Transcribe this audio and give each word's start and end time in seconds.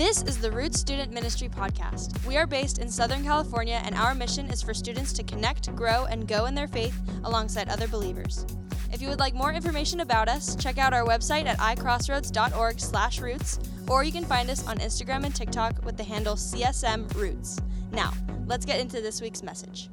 This 0.00 0.22
is 0.22 0.38
the 0.38 0.50
Roots 0.50 0.80
Student 0.80 1.12
Ministry 1.12 1.50
Podcast. 1.50 2.26
We 2.26 2.38
are 2.38 2.46
based 2.46 2.78
in 2.78 2.88
Southern 2.88 3.22
California, 3.22 3.82
and 3.84 3.94
our 3.94 4.14
mission 4.14 4.48
is 4.48 4.62
for 4.62 4.72
students 4.72 5.12
to 5.12 5.22
connect, 5.22 5.76
grow, 5.76 6.06
and 6.06 6.26
go 6.26 6.46
in 6.46 6.54
their 6.54 6.68
faith 6.68 6.98
alongside 7.24 7.68
other 7.68 7.86
believers. 7.86 8.46
If 8.90 9.02
you 9.02 9.10
would 9.10 9.18
like 9.18 9.34
more 9.34 9.52
information 9.52 10.00
about 10.00 10.26
us, 10.26 10.56
check 10.56 10.78
out 10.78 10.94
our 10.94 11.04
website 11.04 11.44
at 11.44 11.58
icrossroads.org/roots, 11.58 13.58
or 13.88 14.02
you 14.02 14.10
can 14.10 14.24
find 14.24 14.48
us 14.48 14.66
on 14.66 14.78
Instagram 14.78 15.26
and 15.26 15.36
TikTok 15.36 15.84
with 15.84 15.98
the 15.98 16.04
handle 16.04 16.34
CSM 16.34 17.06
Roots. 17.14 17.58
Now, 17.92 18.14
let's 18.46 18.64
get 18.64 18.80
into 18.80 19.02
this 19.02 19.20
week's 19.20 19.42
message. 19.42 19.90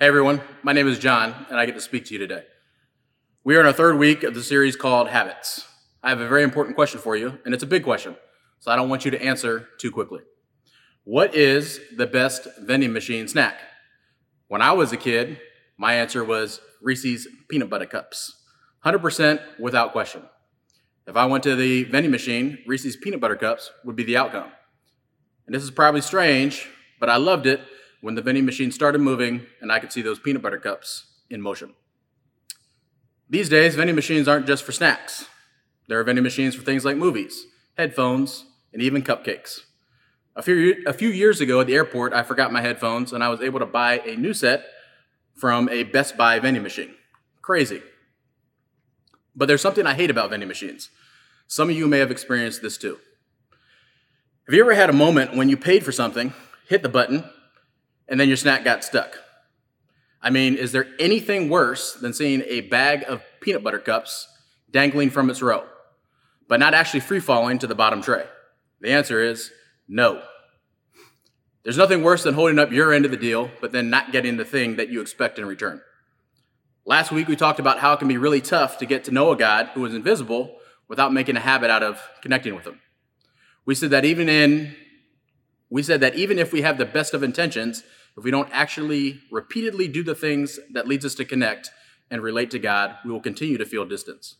Hey 0.00 0.08
everyone, 0.08 0.40
my 0.64 0.72
name 0.72 0.88
is 0.88 0.98
John, 0.98 1.46
and 1.48 1.60
I 1.60 1.66
get 1.66 1.76
to 1.76 1.80
speak 1.80 2.06
to 2.06 2.12
you 2.12 2.18
today. 2.18 2.42
We 3.44 3.54
are 3.54 3.60
in 3.60 3.66
our 3.66 3.72
third 3.72 3.98
week 3.98 4.24
of 4.24 4.34
the 4.34 4.42
series 4.42 4.74
called 4.74 5.10
Habits. 5.10 5.67
I 6.02 6.10
have 6.10 6.20
a 6.20 6.28
very 6.28 6.42
important 6.42 6.76
question 6.76 7.00
for 7.00 7.16
you, 7.16 7.38
and 7.44 7.52
it's 7.52 7.62
a 7.62 7.66
big 7.66 7.82
question, 7.82 8.16
so 8.60 8.70
I 8.70 8.76
don't 8.76 8.88
want 8.88 9.04
you 9.04 9.10
to 9.10 9.22
answer 9.22 9.68
too 9.78 9.90
quickly. 9.90 10.20
What 11.04 11.34
is 11.34 11.80
the 11.96 12.06
best 12.06 12.46
vending 12.60 12.92
machine 12.92 13.26
snack? 13.26 13.58
When 14.46 14.62
I 14.62 14.72
was 14.72 14.92
a 14.92 14.96
kid, 14.96 15.40
my 15.76 15.94
answer 15.94 16.22
was 16.22 16.60
Reese's 16.80 17.26
peanut 17.48 17.68
butter 17.68 17.86
cups, 17.86 18.32
100% 18.84 19.40
without 19.58 19.92
question. 19.92 20.22
If 21.06 21.16
I 21.16 21.26
went 21.26 21.42
to 21.44 21.56
the 21.56 21.84
vending 21.84 22.12
machine, 22.12 22.58
Reese's 22.66 22.96
peanut 22.96 23.20
butter 23.20 23.36
cups 23.36 23.72
would 23.84 23.96
be 23.96 24.04
the 24.04 24.16
outcome. 24.16 24.52
And 25.46 25.54
this 25.54 25.62
is 25.62 25.70
probably 25.70 26.02
strange, 26.02 26.68
but 27.00 27.08
I 27.08 27.16
loved 27.16 27.46
it 27.46 27.60
when 28.02 28.14
the 28.14 28.22
vending 28.22 28.44
machine 28.44 28.70
started 28.70 29.00
moving 29.00 29.46
and 29.60 29.72
I 29.72 29.78
could 29.78 29.92
see 29.92 30.02
those 30.02 30.18
peanut 30.18 30.42
butter 30.42 30.58
cups 30.58 31.06
in 31.30 31.40
motion. 31.40 31.74
These 33.30 33.48
days, 33.48 33.74
vending 33.74 33.96
machines 33.96 34.28
aren't 34.28 34.46
just 34.46 34.62
for 34.62 34.72
snacks. 34.72 35.26
There 35.88 35.98
are 35.98 36.04
vending 36.04 36.22
machines 36.22 36.54
for 36.54 36.62
things 36.62 36.84
like 36.84 36.96
movies, 36.96 37.46
headphones, 37.76 38.44
and 38.72 38.82
even 38.82 39.02
cupcakes. 39.02 39.60
A 40.36 40.42
few, 40.42 40.84
a 40.86 40.92
few 40.92 41.08
years 41.08 41.40
ago 41.40 41.60
at 41.60 41.66
the 41.66 41.74
airport, 41.74 42.12
I 42.12 42.22
forgot 42.22 42.52
my 42.52 42.60
headphones 42.60 43.12
and 43.12 43.24
I 43.24 43.28
was 43.28 43.40
able 43.40 43.58
to 43.58 43.66
buy 43.66 43.98
a 44.00 44.14
new 44.16 44.34
set 44.34 44.66
from 45.34 45.68
a 45.68 45.82
Best 45.84 46.16
Buy 46.16 46.38
vending 46.38 46.62
machine. 46.62 46.94
Crazy. 47.42 47.82
But 49.34 49.46
there's 49.46 49.62
something 49.62 49.86
I 49.86 49.94
hate 49.94 50.10
about 50.10 50.30
vending 50.30 50.48
machines. 50.48 50.90
Some 51.46 51.70
of 51.70 51.76
you 51.76 51.88
may 51.88 51.98
have 51.98 52.10
experienced 52.10 52.60
this 52.60 52.76
too. 52.76 52.98
Have 54.46 54.54
you 54.54 54.60
ever 54.60 54.74
had 54.74 54.90
a 54.90 54.94
moment 54.94 55.36
when 55.36 55.48
you 55.48 55.56
paid 55.56 55.84
for 55.84 55.92
something, 55.92 56.34
hit 56.68 56.82
the 56.82 56.88
button, 56.88 57.24
and 58.06 58.20
then 58.20 58.28
your 58.28 58.36
snack 58.36 58.64
got 58.64 58.84
stuck? 58.84 59.18
I 60.20 60.30
mean, 60.30 60.54
is 60.54 60.72
there 60.72 60.86
anything 60.98 61.48
worse 61.48 61.94
than 61.94 62.12
seeing 62.12 62.42
a 62.46 62.62
bag 62.62 63.04
of 63.08 63.22
peanut 63.40 63.62
butter 63.62 63.78
cups 63.78 64.26
dangling 64.70 65.10
from 65.10 65.30
its 65.30 65.40
row? 65.40 65.64
But 66.48 66.60
not 66.60 66.74
actually 66.74 67.00
free 67.00 67.20
falling 67.20 67.58
to 67.58 67.66
the 67.66 67.74
bottom 67.74 68.02
tray? 68.02 68.24
The 68.80 68.90
answer 68.90 69.22
is 69.22 69.50
no. 69.86 70.22
There's 71.62 71.76
nothing 71.76 72.02
worse 72.02 72.22
than 72.22 72.34
holding 72.34 72.58
up 72.58 72.72
your 72.72 72.92
end 72.92 73.04
of 73.04 73.10
the 73.10 73.16
deal, 73.16 73.50
but 73.60 73.72
then 73.72 73.90
not 73.90 74.12
getting 74.12 74.36
the 74.36 74.44
thing 74.44 74.76
that 74.76 74.88
you 74.88 75.00
expect 75.00 75.38
in 75.38 75.46
return. 75.46 75.82
Last 76.86 77.12
week, 77.12 77.28
we 77.28 77.36
talked 77.36 77.60
about 77.60 77.80
how 77.80 77.92
it 77.92 77.98
can 77.98 78.08
be 78.08 78.16
really 78.16 78.40
tough 78.40 78.78
to 78.78 78.86
get 78.86 79.04
to 79.04 79.10
know 79.10 79.30
a 79.30 79.36
God 79.36 79.66
who 79.74 79.84
is 79.84 79.92
invisible 79.92 80.56
without 80.88 81.12
making 81.12 81.36
a 81.36 81.40
habit 81.40 81.70
out 81.70 81.82
of 81.82 82.00
connecting 82.22 82.54
with 82.54 82.66
him. 82.66 82.80
We 83.66 83.74
said 83.74 83.90
that 83.90 84.06
even 84.06 84.28
in 84.28 84.74
we 85.70 85.82
said 85.82 86.00
that 86.00 86.14
even 86.14 86.38
if 86.38 86.52
we 86.52 86.62
have 86.62 86.78
the 86.78 86.86
best 86.86 87.12
of 87.12 87.22
intentions, 87.22 87.82
if 88.16 88.24
we 88.24 88.30
don't 88.30 88.48
actually 88.52 89.20
repeatedly 89.30 89.86
do 89.86 90.02
the 90.02 90.14
things 90.14 90.58
that 90.72 90.88
leads 90.88 91.04
us 91.04 91.14
to 91.16 91.26
connect 91.26 91.70
and 92.10 92.22
relate 92.22 92.50
to 92.52 92.58
God, 92.58 92.96
we 93.04 93.10
will 93.10 93.20
continue 93.20 93.58
to 93.58 93.66
feel 93.66 93.84
distance. 93.84 94.36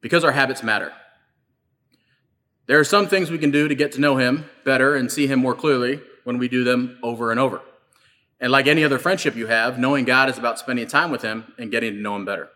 Because 0.00 0.24
our 0.24 0.32
habits 0.32 0.62
matter. 0.62 0.92
There 2.70 2.78
are 2.78 2.84
some 2.84 3.08
things 3.08 3.32
we 3.32 3.38
can 3.38 3.50
do 3.50 3.66
to 3.66 3.74
get 3.74 3.90
to 3.92 4.00
know 4.00 4.16
Him 4.16 4.48
better 4.64 4.94
and 4.94 5.10
see 5.10 5.26
Him 5.26 5.40
more 5.40 5.56
clearly 5.56 6.00
when 6.22 6.38
we 6.38 6.46
do 6.46 6.62
them 6.62 7.00
over 7.02 7.32
and 7.32 7.40
over. 7.40 7.62
And 8.38 8.52
like 8.52 8.68
any 8.68 8.84
other 8.84 9.00
friendship 9.00 9.34
you 9.34 9.48
have, 9.48 9.76
knowing 9.76 10.04
God 10.04 10.30
is 10.30 10.38
about 10.38 10.56
spending 10.60 10.86
time 10.86 11.10
with 11.10 11.20
Him 11.20 11.52
and 11.58 11.72
getting 11.72 11.94
to 11.94 12.00
know 12.00 12.14
Him 12.14 12.24
better. 12.24 12.48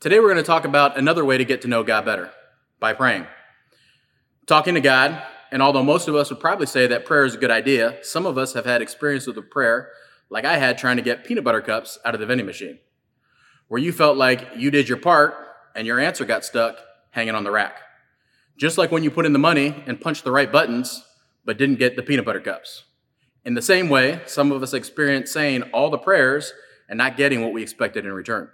Today, 0.00 0.18
we're 0.18 0.32
going 0.32 0.42
to 0.42 0.42
talk 0.42 0.64
about 0.64 0.96
another 0.96 1.26
way 1.26 1.36
to 1.36 1.44
get 1.44 1.60
to 1.60 1.68
know 1.68 1.82
God 1.82 2.06
better 2.06 2.30
by 2.80 2.94
praying. 2.94 3.26
Talking 4.46 4.76
to 4.76 4.80
God, 4.80 5.22
and 5.50 5.60
although 5.60 5.82
most 5.82 6.08
of 6.08 6.14
us 6.14 6.30
would 6.30 6.40
probably 6.40 6.64
say 6.64 6.86
that 6.86 7.04
prayer 7.04 7.26
is 7.26 7.34
a 7.34 7.38
good 7.38 7.50
idea, 7.50 7.98
some 8.00 8.24
of 8.24 8.38
us 8.38 8.54
have 8.54 8.64
had 8.64 8.80
experience 8.80 9.26
with 9.26 9.36
a 9.36 9.42
prayer 9.42 9.90
like 10.30 10.46
I 10.46 10.56
had 10.56 10.78
trying 10.78 10.96
to 10.96 11.02
get 11.02 11.26
peanut 11.26 11.44
butter 11.44 11.60
cups 11.60 11.98
out 12.06 12.14
of 12.14 12.20
the 12.20 12.24
vending 12.24 12.46
machine, 12.46 12.78
where 13.68 13.78
you 13.78 13.92
felt 13.92 14.16
like 14.16 14.48
you 14.56 14.70
did 14.70 14.88
your 14.88 14.96
part 14.96 15.34
and 15.76 15.86
your 15.86 16.00
answer 16.00 16.24
got 16.24 16.46
stuck 16.46 16.78
hanging 17.10 17.34
on 17.34 17.44
the 17.44 17.50
rack. 17.50 17.74
Just 18.56 18.78
like 18.78 18.92
when 18.92 19.02
you 19.02 19.10
put 19.10 19.26
in 19.26 19.32
the 19.32 19.38
money 19.38 19.82
and 19.86 20.00
punched 20.00 20.24
the 20.24 20.32
right 20.32 20.50
buttons, 20.50 21.02
but 21.44 21.58
didn't 21.58 21.78
get 21.78 21.96
the 21.96 22.02
peanut 22.02 22.24
butter 22.24 22.40
cups. 22.40 22.84
In 23.44 23.54
the 23.54 23.62
same 23.62 23.88
way, 23.88 24.20
some 24.26 24.52
of 24.52 24.62
us 24.62 24.72
experience 24.72 25.32
saying 25.32 25.62
all 25.72 25.90
the 25.90 25.98
prayers 25.98 26.52
and 26.88 26.98
not 26.98 27.16
getting 27.16 27.42
what 27.42 27.52
we 27.52 27.62
expected 27.62 28.04
in 28.04 28.12
return. 28.12 28.48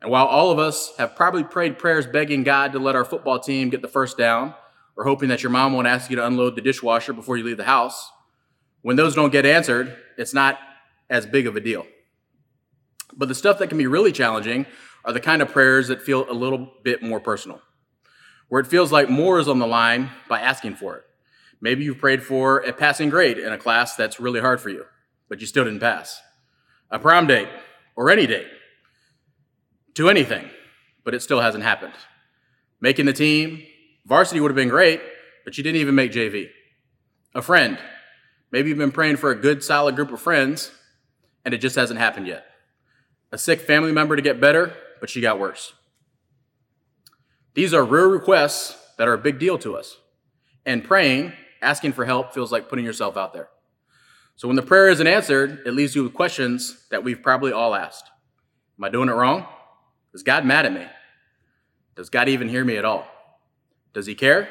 And 0.00 0.10
while 0.10 0.26
all 0.26 0.50
of 0.50 0.58
us 0.58 0.92
have 0.98 1.14
probably 1.14 1.44
prayed 1.44 1.78
prayers 1.78 2.06
begging 2.06 2.42
God 2.42 2.72
to 2.72 2.80
let 2.80 2.96
our 2.96 3.04
football 3.04 3.38
team 3.38 3.70
get 3.70 3.82
the 3.82 3.88
first 3.88 4.18
down, 4.18 4.54
or 4.96 5.04
hoping 5.04 5.28
that 5.28 5.42
your 5.42 5.50
mom 5.50 5.72
won't 5.72 5.86
ask 5.86 6.10
you 6.10 6.16
to 6.16 6.26
unload 6.26 6.56
the 6.56 6.60
dishwasher 6.60 7.12
before 7.12 7.36
you 7.36 7.44
leave 7.44 7.56
the 7.56 7.64
house, 7.64 8.10
when 8.82 8.96
those 8.96 9.14
don't 9.14 9.30
get 9.30 9.46
answered, 9.46 9.96
it's 10.18 10.34
not 10.34 10.58
as 11.08 11.24
big 11.24 11.46
of 11.46 11.54
a 11.54 11.60
deal. 11.60 11.86
But 13.14 13.28
the 13.28 13.34
stuff 13.34 13.58
that 13.58 13.68
can 13.68 13.78
be 13.78 13.86
really 13.86 14.10
challenging 14.10 14.66
are 15.04 15.12
the 15.12 15.20
kind 15.20 15.40
of 15.40 15.48
prayers 15.48 15.88
that 15.88 16.02
feel 16.02 16.28
a 16.28 16.32
little 16.32 16.72
bit 16.82 17.02
more 17.02 17.20
personal 17.20 17.60
where 18.52 18.60
it 18.60 18.66
feels 18.66 18.92
like 18.92 19.08
more 19.08 19.38
is 19.38 19.48
on 19.48 19.58
the 19.58 19.66
line 19.66 20.10
by 20.28 20.38
asking 20.38 20.74
for 20.74 20.94
it. 20.94 21.04
Maybe 21.62 21.84
you've 21.84 21.96
prayed 21.96 22.22
for 22.22 22.58
a 22.58 22.70
passing 22.70 23.08
grade 23.08 23.38
in 23.38 23.50
a 23.50 23.56
class 23.56 23.96
that's 23.96 24.20
really 24.20 24.40
hard 24.40 24.60
for 24.60 24.68
you, 24.68 24.84
but 25.30 25.40
you 25.40 25.46
still 25.46 25.64
didn't 25.64 25.80
pass. 25.80 26.20
A 26.90 26.98
prom 26.98 27.26
date, 27.26 27.48
or 27.96 28.10
any 28.10 28.26
date, 28.26 28.46
to 29.94 30.10
anything, 30.10 30.50
but 31.02 31.14
it 31.14 31.22
still 31.22 31.40
hasn't 31.40 31.64
happened. 31.64 31.94
Making 32.78 33.06
the 33.06 33.14
team, 33.14 33.62
varsity 34.04 34.38
would 34.38 34.50
have 34.50 34.56
been 34.56 34.68
great, 34.68 35.00
but 35.46 35.56
you 35.56 35.64
didn't 35.64 35.80
even 35.80 35.94
make 35.94 36.12
JV. 36.12 36.50
A 37.34 37.40
friend, 37.40 37.78
maybe 38.50 38.68
you've 38.68 38.76
been 38.76 38.92
praying 38.92 39.16
for 39.16 39.30
a 39.30 39.34
good, 39.34 39.64
solid 39.64 39.96
group 39.96 40.12
of 40.12 40.20
friends, 40.20 40.72
and 41.46 41.54
it 41.54 41.58
just 41.62 41.76
hasn't 41.76 41.98
happened 41.98 42.26
yet. 42.26 42.44
A 43.32 43.38
sick 43.38 43.62
family 43.62 43.92
member 43.92 44.14
to 44.14 44.20
get 44.20 44.42
better, 44.42 44.74
but 45.00 45.08
she 45.08 45.22
got 45.22 45.40
worse. 45.40 45.72
These 47.54 47.74
are 47.74 47.84
rare 47.84 48.08
requests 48.08 48.76
that 48.96 49.08
are 49.08 49.14
a 49.14 49.18
big 49.18 49.38
deal 49.38 49.58
to 49.58 49.76
us. 49.76 49.96
And 50.64 50.84
praying, 50.84 51.32
asking 51.60 51.92
for 51.92 52.04
help, 52.04 52.32
feels 52.32 52.52
like 52.52 52.68
putting 52.68 52.84
yourself 52.84 53.16
out 53.16 53.32
there. 53.32 53.48
So 54.36 54.48
when 54.48 54.56
the 54.56 54.62
prayer 54.62 54.88
isn't 54.88 55.06
answered, 55.06 55.62
it 55.66 55.74
leaves 55.74 55.94
you 55.94 56.02
with 56.02 56.14
questions 56.14 56.86
that 56.90 57.04
we've 57.04 57.22
probably 57.22 57.52
all 57.52 57.74
asked 57.74 58.10
Am 58.78 58.84
I 58.84 58.88
doing 58.88 59.08
it 59.08 59.12
wrong? 59.12 59.46
Is 60.14 60.22
God 60.22 60.44
mad 60.44 60.66
at 60.66 60.72
me? 60.72 60.86
Does 61.94 62.10
God 62.10 62.28
even 62.28 62.48
hear 62.48 62.64
me 62.64 62.76
at 62.76 62.84
all? 62.84 63.06
Does 63.92 64.06
He 64.06 64.14
care? 64.14 64.48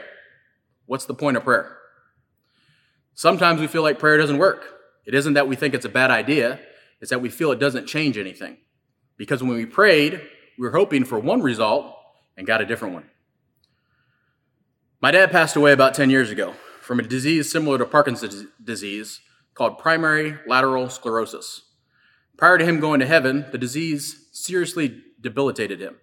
What's 0.86 1.06
the 1.06 1.14
point 1.14 1.38
of 1.38 1.44
prayer? 1.44 1.78
Sometimes 3.16 3.60
we 3.60 3.68
feel 3.68 3.82
like 3.82 4.00
prayer 4.00 4.18
doesn't 4.18 4.38
work. 4.38 4.66
It 5.06 5.14
isn't 5.14 5.34
that 5.34 5.48
we 5.48 5.56
think 5.56 5.74
it's 5.74 5.86
a 5.86 5.90
bad 5.90 6.12
idea, 6.12 6.60
it's 7.00 7.10
that 7.10 7.22
we 7.22 7.30
feel 7.30 7.52
it 7.52 7.60
doesn't 7.60 7.88
change 7.88 8.18
anything. 8.18 8.58
Because 9.18 9.42
when 9.42 9.56
we 9.56 9.66
prayed, 9.66 10.22
we 10.58 10.68
were 10.68 10.76
hoping 10.76 11.04
for 11.04 11.20
one 11.20 11.42
result, 11.42 11.96
and 12.38 12.48
got 12.48 12.62
a 12.62 12.66
different 12.66 12.94
one. 12.94 13.10
My 15.02 15.12
dad 15.12 15.32
passed 15.32 15.56
away 15.56 15.72
about 15.72 15.94
10 15.94 16.10
years 16.10 16.30
ago 16.30 16.54
from 16.82 17.00
a 17.00 17.04
disease 17.04 17.52
similar 17.52 17.78
to 17.78 17.86
Parkinson's 17.86 18.46
disease 18.64 19.22
called 19.54 19.78
primary 19.78 20.38
lateral 20.48 20.90
sclerosis. 20.90 21.62
Prior 22.38 22.58
to 22.58 22.66
him 22.66 22.80
going 22.80 23.00
to 23.00 23.06
heaven, 23.06 23.46
the 23.52 23.58
disease 23.58 24.28
seriously 24.32 25.02
debilitated 25.20 25.80
him. 25.80 25.98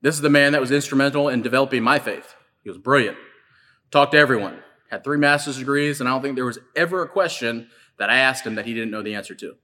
This 0.00 0.14
is 0.16 0.20
the 0.20 0.30
man 0.30 0.52
that 0.52 0.60
was 0.60 0.70
instrumental 0.70 1.28
in 1.28 1.42
developing 1.42 1.82
my 1.82 1.98
faith. 1.98 2.34
He 2.62 2.68
was 2.68 2.78
brilliant, 2.78 3.16
talked 3.90 4.12
to 4.12 4.18
everyone, 4.18 4.58
had 4.90 5.04
three 5.04 5.18
master's 5.18 5.58
degrees, 5.58 6.00
and 6.00 6.08
I 6.08 6.12
don't 6.12 6.22
think 6.22 6.36
there 6.36 6.44
was 6.44 6.58
ever 6.76 7.02
a 7.02 7.08
question 7.08 7.68
that 7.98 8.10
I 8.10 8.16
asked 8.16 8.46
him 8.46 8.54
that 8.56 8.66
he 8.66 8.74
didn't 8.74 8.90
know 8.90 9.02
the 9.02 9.14
answer 9.14 9.34
to. 9.34 9.54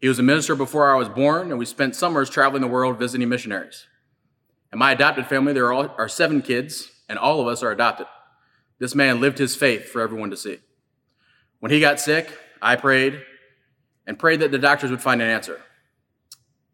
He 0.00 0.08
was 0.08 0.18
a 0.18 0.22
minister 0.22 0.54
before 0.54 0.90
I 0.90 0.96
was 0.96 1.08
born, 1.08 1.50
and 1.50 1.58
we 1.58 1.66
spent 1.66 1.96
summers 1.96 2.30
traveling 2.30 2.62
the 2.62 2.68
world 2.68 2.98
visiting 2.98 3.28
missionaries. 3.28 3.86
In 4.72 4.78
my 4.78 4.92
adopted 4.92 5.26
family, 5.26 5.52
there 5.52 5.72
are, 5.72 5.90
are 5.98 6.08
seven 6.08 6.42
kids, 6.42 6.90
and 7.08 7.18
all 7.18 7.40
of 7.40 7.48
us 7.48 7.62
are 7.62 7.72
adopted. 7.72 8.06
This 8.78 8.94
man 8.94 9.20
lived 9.20 9.38
his 9.38 9.56
faith 9.56 9.88
for 9.88 10.00
everyone 10.00 10.30
to 10.30 10.36
see. 10.36 10.58
When 11.58 11.72
he 11.72 11.80
got 11.80 12.00
sick, 12.00 12.32
I 12.62 12.76
prayed 12.76 13.22
and 14.06 14.18
prayed 14.18 14.40
that 14.40 14.52
the 14.52 14.58
doctors 14.58 14.90
would 14.90 15.02
find 15.02 15.20
an 15.20 15.28
answer, 15.28 15.60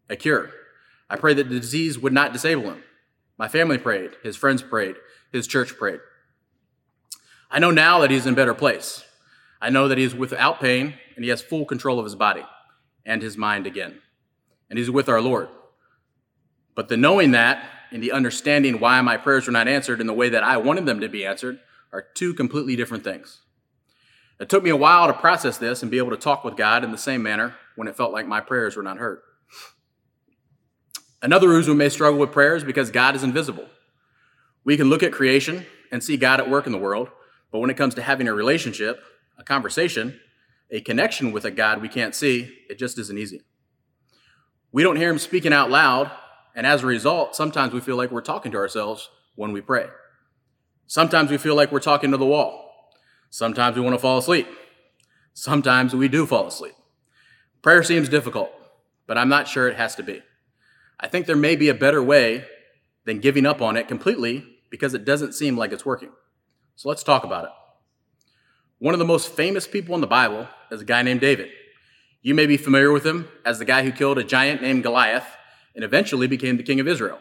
a 0.09 0.15
cure. 0.15 0.51
I 1.09 1.15
prayed 1.15 1.37
that 1.37 1.49
the 1.49 1.59
disease 1.59 1.97
would 1.97 2.13
not 2.13 2.33
disable 2.33 2.63
him. 2.63 2.83
My 3.37 3.47
family 3.47 3.77
prayed, 3.77 4.11
his 4.23 4.35
friends 4.35 4.61
prayed, 4.61 4.95
his 5.31 5.47
church 5.47 5.75
prayed. 5.77 5.99
I 7.49 7.59
know 7.59 7.71
now 7.71 7.99
that 7.99 8.11
he's 8.11 8.25
in 8.25 8.33
a 8.33 8.35
better 8.35 8.53
place. 8.53 9.03
I 9.61 9.69
know 9.69 9.87
that 9.87 9.97
he's 9.97 10.13
without 10.13 10.59
pain 10.59 10.93
and 11.15 11.23
he 11.23 11.29
has 11.29 11.41
full 11.41 11.65
control 11.65 11.99
of 11.99 12.05
his 12.05 12.15
body 12.15 12.43
and 13.05 13.21
his 13.21 13.37
mind 13.37 13.65
again. 13.65 14.01
And 14.69 14.77
he's 14.77 14.91
with 14.91 15.09
our 15.09 15.21
Lord. 15.21 15.49
But 16.75 16.89
the 16.89 16.97
knowing 16.97 17.31
that 17.31 17.63
and 17.91 18.01
the 18.01 18.11
understanding 18.11 18.79
why 18.79 19.01
my 19.01 19.17
prayers 19.17 19.45
were 19.45 19.53
not 19.53 19.67
answered 19.67 20.01
in 20.01 20.07
the 20.07 20.13
way 20.13 20.29
that 20.29 20.43
I 20.43 20.57
wanted 20.57 20.85
them 20.85 20.99
to 20.99 21.09
be 21.09 21.25
answered 21.25 21.59
are 21.91 22.05
two 22.15 22.33
completely 22.33 22.75
different 22.75 23.03
things. 23.03 23.41
It 24.39 24.49
took 24.49 24.63
me 24.63 24.69
a 24.69 24.75
while 24.75 25.07
to 25.07 25.13
process 25.13 25.57
this 25.57 25.81
and 25.81 25.89
be 25.89 25.97
able 25.97 26.11
to 26.11 26.17
talk 26.17 26.43
with 26.43 26.57
God 26.57 26.83
in 26.83 26.91
the 26.91 26.97
same 26.97 27.23
manner 27.23 27.55
when 27.75 27.87
it 27.87 27.95
felt 27.95 28.11
like 28.11 28.27
my 28.27 28.39
prayers 28.39 28.75
were 28.75 28.83
not 28.83 28.97
heard. 28.97 29.21
Another 31.21 31.49
reason 31.49 31.73
we 31.73 31.77
may 31.77 31.89
struggle 31.89 32.19
with 32.19 32.31
prayer 32.31 32.55
is 32.55 32.63
because 32.63 32.91
God 32.91 33.15
is 33.15 33.23
invisible. 33.23 33.65
We 34.63 34.77
can 34.77 34.89
look 34.89 35.01
at 35.01 35.11
creation 35.11 35.65
and 35.91 36.03
see 36.03 36.17
God 36.17 36.39
at 36.39 36.49
work 36.49 36.67
in 36.67 36.71
the 36.71 36.77
world, 36.77 37.09
but 37.51 37.59
when 37.59 37.69
it 37.69 37.77
comes 37.77 37.95
to 37.95 38.01
having 38.01 38.27
a 38.27 38.33
relationship, 38.33 39.01
a 39.39 39.43
conversation, 39.43 40.19
a 40.69 40.81
connection 40.81 41.31
with 41.31 41.45
a 41.45 41.51
God 41.51 41.81
we 41.81 41.89
can't 41.89 42.13
see, 42.13 42.53
it 42.69 42.77
just 42.77 42.99
isn't 42.99 43.17
easy. 43.17 43.41
We 44.71 44.83
don't 44.83 44.97
hear 44.97 45.09
Him 45.09 45.17
speaking 45.17 45.53
out 45.53 45.71
loud, 45.71 46.11
and 46.57 46.65
as 46.65 46.81
a 46.81 46.87
result, 46.87 47.35
sometimes 47.35 47.71
we 47.71 47.79
feel 47.79 47.95
like 47.95 48.09
we're 48.09 48.19
talking 48.19 48.51
to 48.51 48.57
ourselves 48.57 49.11
when 49.35 49.51
we 49.51 49.61
pray. 49.61 49.85
Sometimes 50.87 51.29
we 51.29 51.37
feel 51.37 51.53
like 51.53 51.71
we're 51.71 51.79
talking 51.79 52.09
to 52.09 52.17
the 52.17 52.25
wall. 52.25 52.89
Sometimes 53.29 53.75
we 53.75 53.83
want 53.83 53.93
to 53.93 53.99
fall 53.99 54.17
asleep. 54.17 54.47
Sometimes 55.35 55.93
we 55.93 56.07
do 56.07 56.25
fall 56.25 56.47
asleep. 56.47 56.73
Prayer 57.61 57.83
seems 57.83 58.09
difficult, 58.09 58.51
but 59.05 59.19
I'm 59.19 59.29
not 59.29 59.47
sure 59.47 59.67
it 59.67 59.75
has 59.75 59.93
to 59.95 60.03
be. 60.03 60.23
I 60.99 61.07
think 61.07 61.27
there 61.27 61.35
may 61.35 61.55
be 61.55 61.69
a 61.69 61.75
better 61.75 62.01
way 62.01 62.45
than 63.05 63.19
giving 63.19 63.45
up 63.45 63.61
on 63.61 63.77
it 63.77 63.87
completely 63.87 64.43
because 64.71 64.95
it 64.95 65.05
doesn't 65.05 65.35
seem 65.35 65.57
like 65.57 65.71
it's 65.71 65.85
working. 65.85 66.09
So 66.75 66.89
let's 66.89 67.03
talk 67.03 67.23
about 67.23 67.43
it. 67.43 67.51
One 68.79 68.95
of 68.95 68.99
the 68.99 69.05
most 69.05 69.31
famous 69.31 69.67
people 69.67 69.93
in 69.93 70.01
the 70.01 70.07
Bible 70.07 70.47
is 70.71 70.81
a 70.81 70.85
guy 70.85 71.03
named 71.03 71.21
David. 71.21 71.49
You 72.23 72.33
may 72.33 72.47
be 72.47 72.57
familiar 72.57 72.91
with 72.91 73.05
him 73.05 73.27
as 73.45 73.59
the 73.59 73.65
guy 73.65 73.83
who 73.83 73.91
killed 73.91 74.17
a 74.17 74.23
giant 74.23 74.63
named 74.63 74.81
Goliath 74.81 75.36
and 75.77 75.85
eventually 75.85 76.25
became 76.25 76.57
the 76.57 76.63
king 76.63 76.79
of 76.79 76.87
Israel. 76.87 77.19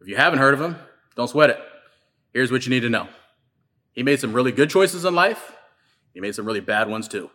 If 0.00 0.08
you 0.08 0.16
haven't 0.16 0.40
heard 0.40 0.52
of 0.52 0.60
him, 0.60 0.76
don't 1.14 1.30
sweat 1.30 1.50
it. 1.50 1.60
Here's 2.34 2.50
what 2.50 2.66
you 2.66 2.70
need 2.70 2.80
to 2.80 2.90
know 2.90 3.08
he 3.92 4.02
made 4.02 4.20
some 4.20 4.34
really 4.34 4.52
good 4.52 4.68
choices 4.68 5.06
in 5.06 5.14
life, 5.14 5.52
he 6.12 6.20
made 6.20 6.34
some 6.34 6.44
really 6.44 6.60
bad 6.60 6.90
ones 6.90 7.06
too. 7.06 7.30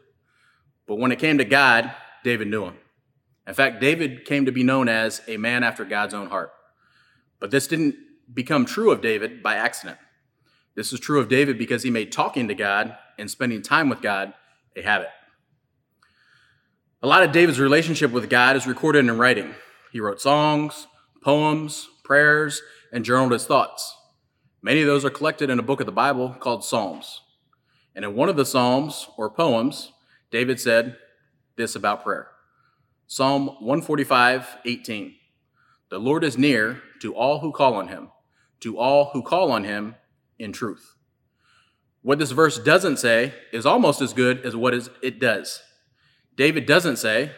But 0.88 1.00
when 1.00 1.14
it 1.14 1.20
came 1.20 1.38
to 1.38 1.46
God, 1.46 1.92
David 2.24 2.50
knew 2.50 2.66
him. 2.66 2.76
In 3.48 3.54
fact, 3.54 3.80
David 3.80 4.26
came 4.26 4.46
to 4.46 4.52
be 4.52 4.62
known 4.62 4.90
as 4.90 5.22
a 5.28 5.38
man 5.38 5.64
after 5.64 5.86
God's 5.86 6.14
own 6.14 6.28
heart. 6.28 6.52
But 7.40 7.50
this 7.50 7.66
didn't 7.66 7.96
become 8.32 8.66
true 8.66 8.92
of 8.92 9.02
David 9.02 9.42
by 9.42 9.56
accident. 9.56 9.98
This 10.76 10.92
is 10.92 11.00
true 11.00 11.20
of 11.20 11.30
David 11.30 11.58
because 11.58 11.84
he 11.84 11.90
made 11.90 12.12
talking 12.12 12.50
to 12.50 12.54
God 12.54 12.98
and 13.18 13.32
spending 13.32 13.62
time 13.62 13.88
with 13.88 14.02
God 14.02 14.34
a 14.76 14.82
habit. 14.82 15.10
A 17.02 17.08
lot 17.08 17.24
of 17.24 17.32
David's 17.32 17.60
relationship 17.60 18.12
with 18.12 18.30
God 18.30 18.58
is 18.58 18.68
recorded 18.68 19.00
in 19.00 19.18
writing. 19.18 19.56
He 19.92 20.00
wrote 20.00 20.22
songs, 20.22 20.88
poems, 21.24 21.90
prayers, 22.04 22.62
and 22.92 23.06
journaled 23.06 23.34
his 23.34 23.46
thoughts. 23.46 23.96
Many 24.62 24.82
of 24.82 24.88
those 24.88 25.04
are 25.06 25.10
collected 25.10 25.50
in 25.50 25.60
a 25.60 25.64
book 25.64 25.80
of 25.80 25.86
the 25.86 25.92
Bible 25.92 26.36
called 26.40 26.64
Psalms. 26.64 27.22
And 27.96 28.06
in 28.06 28.16
one 28.16 28.30
of 28.30 28.36
the 28.36 28.46
Psalms 28.46 29.10
or 29.18 29.30
poems, 29.30 29.92
David 30.32 30.60
said 30.60 30.98
this 31.58 31.76
about 31.76 32.04
prayer 32.04 32.28
Psalm 33.08 33.48
145, 33.60 34.58
18. 34.66 35.16
The 35.90 36.00
Lord 36.00 36.24
is 36.24 36.38
near 36.38 36.82
to 37.02 37.14
all 37.14 37.40
who 37.40 37.52
call 37.52 37.74
on 37.74 37.90
him, 37.90 38.12
to 38.62 38.78
all 38.78 39.10
who 39.12 39.22
call 39.22 39.52
on 39.52 39.66
him 39.66 39.96
in 40.40 40.54
truth. 40.54 40.96
What 42.02 42.20
this 42.20 42.32
verse 42.32 42.58
doesn't 42.58 42.98
say 42.98 43.34
is 43.52 43.66
almost 43.66 44.02
as 44.02 44.14
good 44.14 44.46
as 44.46 44.56
what 44.56 44.74
it 44.74 45.20
does. 45.20 45.62
David 46.36 46.66
doesn't 46.66 46.96
say, 46.96 47.32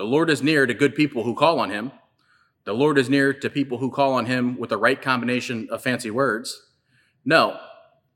The 0.00 0.06
Lord 0.06 0.30
is 0.30 0.42
near 0.42 0.64
to 0.64 0.72
good 0.72 0.94
people 0.94 1.24
who 1.24 1.34
call 1.34 1.60
on 1.60 1.68
him. 1.68 1.92
The 2.64 2.72
Lord 2.72 2.96
is 2.96 3.10
near 3.10 3.34
to 3.34 3.50
people 3.50 3.76
who 3.76 3.90
call 3.90 4.14
on 4.14 4.24
him 4.24 4.58
with 4.58 4.70
the 4.70 4.78
right 4.78 4.98
combination 4.98 5.68
of 5.70 5.82
fancy 5.82 6.10
words. 6.10 6.58
No, 7.22 7.60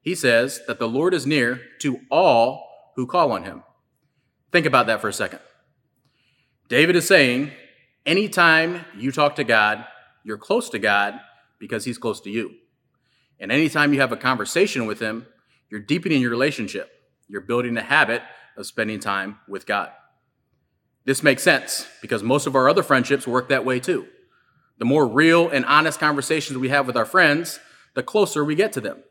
he 0.01 0.15
says 0.15 0.63
that 0.67 0.79
the 0.79 0.89
Lord 0.89 1.13
is 1.13 1.27
near 1.27 1.61
to 1.81 2.01
all 2.11 2.93
who 2.97 3.07
call 3.07 3.33
on 3.33 3.45
him. 3.45 3.65
Think 4.51 4.65
about 4.65 4.87
that 4.87 5.03
for 5.03 5.09
a 5.09 5.13
second. 5.13 5.41
David 6.71 6.97
is 6.97 7.07
saying, 7.07 7.51
anytime 8.07 8.87
you 8.97 9.13
talk 9.13 9.37
to 9.37 9.45
God, 9.45 9.85
you're 10.25 10.39
close 10.39 10.71
to 10.71 10.79
God 10.79 11.21
because 11.59 11.85
he's 11.85 11.99
close 11.99 12.19
to 12.23 12.31
you. 12.31 12.55
And 13.39 13.53
anytime 13.53 13.93
you 13.93 14.01
have 14.01 14.11
a 14.11 14.17
conversation 14.17 14.87
with 14.87 15.01
him, 15.01 15.27
you're 15.69 15.81
deepening 15.81 16.23
your 16.23 16.31
relationship. 16.31 16.91
You're 17.29 17.43
building 17.43 17.77
a 17.77 17.83
habit 17.83 18.23
of 18.57 18.65
spending 18.65 19.01
time 19.01 19.41
with 19.47 19.67
God. 19.67 19.91
This 21.05 21.23
makes 21.23 21.43
sense 21.43 21.87
because 22.01 22.23
most 22.23 22.47
of 22.47 22.57
our 22.57 22.69
other 22.69 22.83
friendships 22.83 23.27
work 23.27 23.49
that 23.49 23.65
way 23.65 23.81
too. 23.81 24.07
The 24.79 24.85
more 24.85 25.07
real 25.07 25.49
and 25.49 25.65
honest 25.67 26.01
conversations 26.01 26.59
we 26.59 26.71
have 26.71 26.87
with 26.87 26.97
our 26.97 27.05
friends, 27.05 27.61
the 27.95 28.03
closer 28.03 28.45
we 28.45 28.55
get 28.55 28.73
to 28.73 28.81
them. 28.81 29.03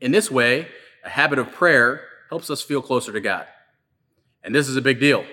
In 0.00 0.12
this 0.12 0.30
way, 0.30 0.68
a 1.04 1.08
habit 1.08 1.38
of 1.38 1.52
prayer 1.52 2.02
helps 2.28 2.50
us 2.50 2.62
feel 2.62 2.82
closer 2.82 3.12
to 3.12 3.20
God. 3.20 3.46
And 4.42 4.54
this 4.54 4.68
is 4.68 4.76
a 4.76 4.82
big 4.82 5.00
deal 5.00 5.24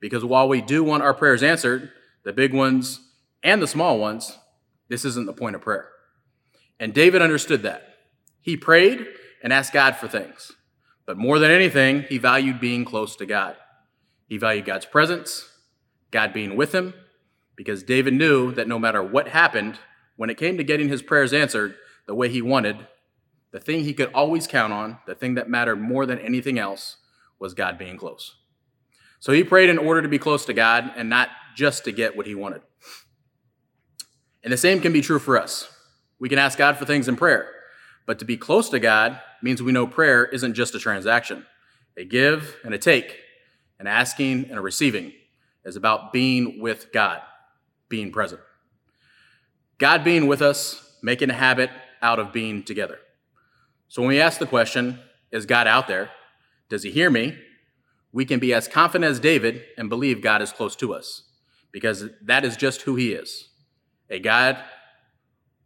because 0.00 0.24
while 0.24 0.48
we 0.48 0.60
do 0.60 0.82
want 0.84 1.02
our 1.02 1.14
prayers 1.14 1.42
answered, 1.42 1.90
the 2.24 2.32
big 2.32 2.52
ones 2.52 3.00
and 3.42 3.62
the 3.62 3.66
small 3.66 3.98
ones, 3.98 4.36
this 4.88 5.04
isn't 5.04 5.26
the 5.26 5.32
point 5.32 5.56
of 5.56 5.62
prayer. 5.62 5.88
And 6.78 6.92
David 6.92 7.22
understood 7.22 7.62
that. 7.62 7.82
He 8.42 8.56
prayed 8.56 9.06
and 9.42 9.52
asked 9.52 9.72
God 9.72 9.96
for 9.96 10.08
things. 10.08 10.52
But 11.06 11.16
more 11.16 11.38
than 11.38 11.50
anything, 11.50 12.04
he 12.08 12.18
valued 12.18 12.60
being 12.60 12.84
close 12.84 13.16
to 13.16 13.26
God. 13.26 13.56
He 14.26 14.38
valued 14.38 14.64
God's 14.64 14.86
presence, 14.86 15.48
God 16.10 16.32
being 16.32 16.56
with 16.56 16.74
him, 16.74 16.94
because 17.54 17.82
David 17.82 18.14
knew 18.14 18.52
that 18.52 18.68
no 18.68 18.78
matter 18.78 19.02
what 19.02 19.28
happened, 19.28 19.78
when 20.16 20.30
it 20.30 20.36
came 20.36 20.56
to 20.56 20.64
getting 20.64 20.88
his 20.88 21.02
prayers 21.02 21.32
answered 21.32 21.74
the 22.06 22.14
way 22.14 22.28
he 22.28 22.42
wanted, 22.42 22.86
the 23.52 23.60
thing 23.60 23.84
he 23.84 23.94
could 23.94 24.12
always 24.12 24.46
count 24.46 24.72
on, 24.72 24.98
the 25.06 25.14
thing 25.14 25.34
that 25.34 25.48
mattered 25.48 25.76
more 25.76 26.06
than 26.06 26.18
anything 26.18 26.58
else, 26.58 26.96
was 27.38 27.54
God 27.54 27.78
being 27.78 27.96
close. 27.96 28.36
So 29.20 29.32
he 29.32 29.44
prayed 29.44 29.70
in 29.70 29.78
order 29.78 30.02
to 30.02 30.08
be 30.08 30.18
close 30.18 30.44
to 30.46 30.52
God 30.52 30.92
and 30.96 31.08
not 31.08 31.28
just 31.56 31.84
to 31.84 31.92
get 31.92 32.16
what 32.16 32.26
he 32.26 32.34
wanted. 32.34 32.62
And 34.42 34.52
the 34.52 34.58
same 34.58 34.80
can 34.80 34.92
be 34.92 35.00
true 35.00 35.18
for 35.18 35.40
us. 35.40 35.68
We 36.18 36.28
can 36.28 36.38
ask 36.38 36.58
God 36.58 36.76
for 36.76 36.84
things 36.84 37.08
in 37.08 37.16
prayer, 37.16 37.50
but 38.06 38.18
to 38.18 38.24
be 38.24 38.36
close 38.36 38.68
to 38.70 38.78
God 38.78 39.20
means 39.42 39.62
we 39.62 39.72
know 39.72 39.86
prayer 39.86 40.24
isn't 40.24 40.54
just 40.54 40.74
a 40.74 40.78
transaction. 40.78 41.46
A 41.96 42.04
give 42.04 42.56
and 42.64 42.74
a 42.74 42.78
take, 42.78 43.18
an 43.78 43.86
asking 43.86 44.50
and 44.50 44.62
receiving 44.62 45.12
is 45.64 45.76
about 45.76 46.12
being 46.12 46.60
with 46.60 46.92
God, 46.92 47.20
being 47.88 48.12
present. 48.12 48.40
God 49.78 50.04
being 50.04 50.26
with 50.26 50.40
us, 50.40 50.96
making 51.02 51.30
a 51.30 51.34
habit 51.34 51.70
out 52.00 52.18
of 52.18 52.32
being 52.32 52.62
together. 52.62 52.98
So 53.88 54.02
when 54.02 54.08
we 54.08 54.20
ask 54.20 54.38
the 54.38 54.46
question, 54.46 54.98
is 55.30 55.46
God 55.46 55.66
out 55.66 55.88
there? 55.88 56.10
Does 56.68 56.82
he 56.82 56.90
hear 56.90 57.10
me? 57.10 57.36
We 58.12 58.24
can 58.24 58.40
be 58.40 58.54
as 58.54 58.68
confident 58.68 59.10
as 59.10 59.20
David 59.20 59.62
and 59.76 59.88
believe 59.88 60.22
God 60.22 60.40
is 60.40 60.52
close 60.52 60.74
to 60.76 60.94
us 60.94 61.22
because 61.70 62.06
that 62.22 62.44
is 62.44 62.56
just 62.56 62.82
who 62.82 62.96
he 62.96 63.12
is 63.12 63.48
a 64.08 64.20
God 64.20 64.56